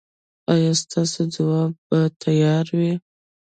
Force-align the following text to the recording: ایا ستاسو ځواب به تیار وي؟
ایا 0.53 0.71
ستاسو 0.81 1.21
ځواب 1.35 1.71
به 1.87 1.99
تیار 2.21 2.65
وي؟ 2.77 2.93